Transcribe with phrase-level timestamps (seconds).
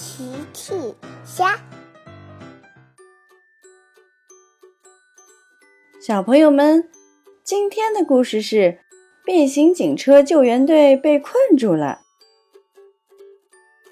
[0.00, 0.24] 奇
[0.54, 0.72] 趣
[1.26, 1.60] 虾，
[6.00, 6.88] 小朋友们，
[7.44, 8.78] 今天的故事是
[9.26, 12.00] 变形警车救援队被困住了。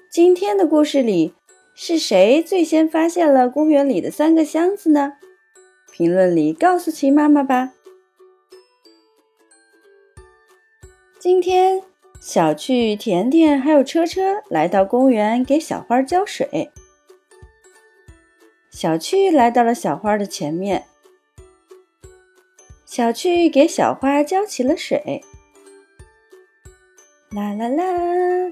[0.09, 1.35] 今天的故事里，
[1.75, 5.13] 是谁最先发现了公园里的三个箱子呢？
[5.91, 7.73] 评论里告诉奇妈妈吧。
[11.19, 11.88] 今天。
[12.19, 16.69] 小趣、甜甜还有车车来到公园给小花浇水。
[18.69, 20.85] 小趣来到了小花的前面，
[22.85, 25.23] 小趣给小花浇起了水。
[27.31, 27.85] 啦啦啦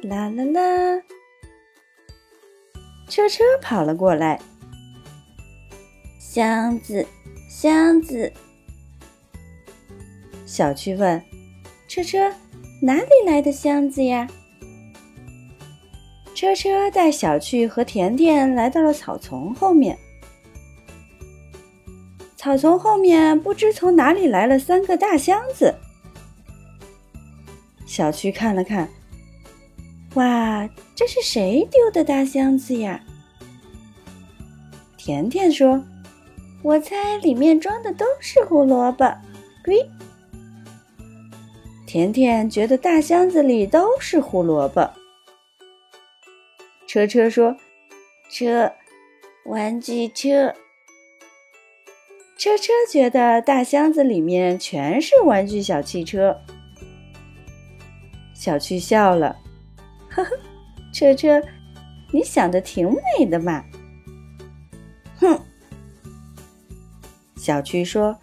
[0.03, 1.03] 啦啦啦！
[3.09, 4.39] 车车跑了过来，
[6.19, 7.05] 箱子，
[7.49, 8.31] 箱子。
[10.45, 11.21] 小趣问
[11.87, 12.31] 车车。
[12.79, 14.27] 哪里来的箱子呀？
[16.35, 19.97] 车车带小趣和甜甜来到了草丛后面。
[22.35, 25.73] 草丛后面不知从哪里来了三个大箱子。
[27.87, 28.87] 小趣看了看，
[30.13, 33.03] 哇，这是谁丢的大箱子呀？
[34.97, 35.83] 甜甜说
[36.61, 39.11] ：“我猜里面装的都是胡萝卜。”
[39.65, 39.89] 龟。
[41.87, 44.91] 甜甜觉得大箱子里都是胡萝卜。
[46.85, 47.55] 车车说
[48.29, 48.69] ：“车，
[49.45, 50.53] 玩具车。”
[52.37, 56.37] 车车觉得大箱子里面全是玩具小汽车。
[58.35, 59.37] 小趣笑了
[60.11, 60.37] ：“呵呵，
[60.93, 61.41] 车车，
[62.11, 63.63] 你想的挺美的嘛。”
[65.15, 65.39] 哼。
[67.37, 68.13] 小趣说。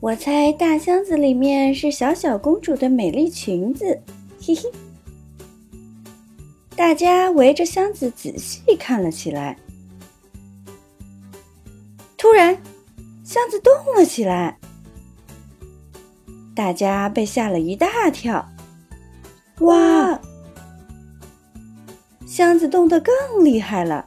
[0.00, 4.00] 我猜大箱子里面是小小公主的美丽裙子，
[4.40, 4.70] 嘿嘿。
[6.76, 9.58] 大家围着箱子仔细看了起来。
[12.16, 12.56] 突然，
[13.24, 14.56] 箱子动了起来，
[16.54, 18.48] 大家被吓了一大跳。
[19.60, 20.20] 哇！
[22.24, 24.06] 箱子动得更厉害了，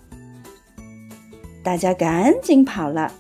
[1.62, 3.14] 大家赶紧跑了。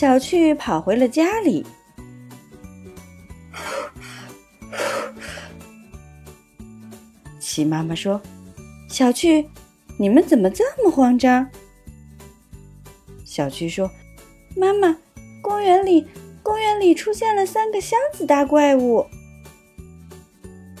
[0.00, 1.66] 小趣跑回了家里。
[7.38, 8.18] 齐妈妈说
[8.88, 9.46] ：“小趣，
[9.98, 11.46] 你们怎么这么慌张？”
[13.26, 13.90] 小趣说
[14.56, 14.96] ：“妈妈，
[15.42, 16.06] 公园里，
[16.42, 19.04] 公园里出现了三个箱子大怪物。”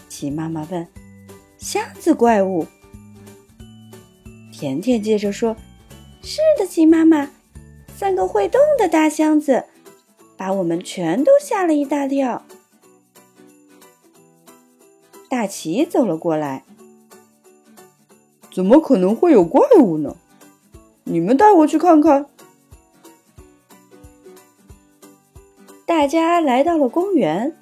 [0.08, 0.88] 齐妈妈问
[1.60, 2.66] ：“箱子怪物？”
[4.50, 5.54] 甜甜接着说
[6.24, 7.28] ：“是的，齐妈妈。”
[8.00, 9.66] 三个会动的大箱子，
[10.34, 12.42] 把我们全都吓了一大跳。
[15.28, 16.64] 大奇走了过来，
[18.50, 20.16] 怎么可能会有怪物呢？
[21.04, 22.24] 你们带我去看看。
[25.84, 27.54] 大家来到了公园，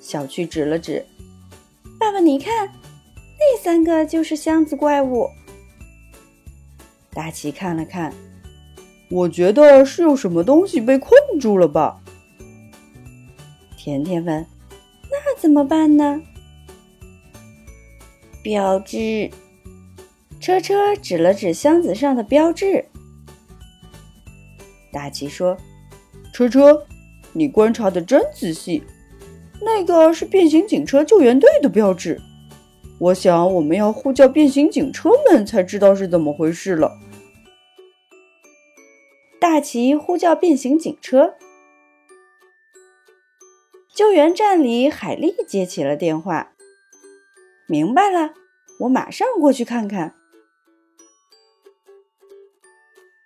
[0.00, 1.04] 小趣指了指
[2.00, 2.68] ：“爸爸，你看，
[3.38, 5.28] 那三个就是箱子怪物。”
[7.12, 8.14] 大奇看了看。
[9.08, 12.00] 我觉得是有什么东西被困住了吧？
[13.76, 14.44] 甜甜问
[15.10, 16.20] ：“那怎么办呢？”
[18.42, 19.30] 标志，
[20.40, 22.84] 车车指了指箱子上的标志。
[24.92, 25.56] 大吉说
[26.34, 26.84] ：“车车，
[27.32, 28.82] 你观察的真仔细，
[29.62, 32.20] 那个是变形警车救援队的标志。
[32.98, 36.90] 我想我们要呼叫变形警车们，才知道是怎么回事了。”
[39.38, 41.34] 大奇呼叫变形警车，
[43.94, 46.52] 救援站里，海丽接起了电话。
[47.66, 48.32] 明白了，
[48.80, 50.14] 我马上过去看看。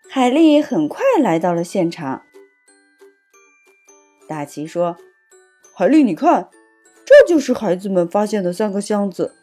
[0.08, 2.22] 海丽很快来到了现场。
[4.28, 4.96] 大奇说
[5.74, 6.50] ：“海丽，你看，
[7.04, 9.34] 这就是孩子们发现的三个箱子，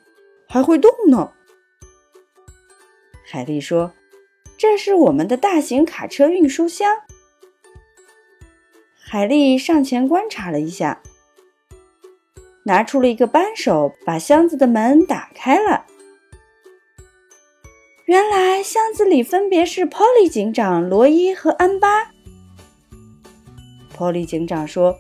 [0.48, 1.34] 还会动呢。”
[3.26, 3.94] 海丽说。
[4.58, 6.98] 这是我们的大型卡车运输箱。
[9.00, 11.02] 海丽上前观察了一下，
[12.64, 15.86] 拿出了一个扳手，把箱子的门打开了。
[18.06, 22.12] 原来箱子里分别是 Polly 警长、罗伊和安巴。
[23.96, 24.98] Polly 警长说：“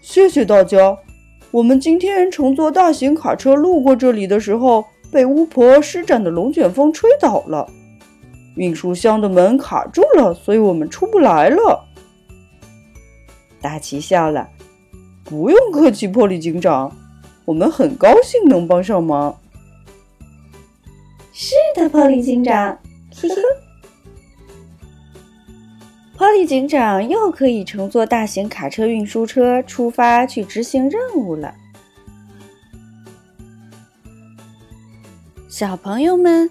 [0.00, 0.96] 谢谢大家，
[1.50, 7.68] 我们今天乘坐大型卡车路过这里的时候，被巫婆施展的龙卷风吹倒了。”
[8.58, 11.86] 运输箱的门卡住了，所以我们出不来了。
[13.60, 14.48] 大奇笑了，
[15.24, 16.94] 不用客气，破利警长。
[17.44, 19.38] 我们很高兴能帮上忙。
[21.32, 22.76] 是的，波利警长，
[23.14, 23.36] 嘿嘿。
[26.16, 31.54] 波利 警长又可以乘坐大型卡车运输车出发去执行任务了。
[35.48, 36.50] 小朋友们，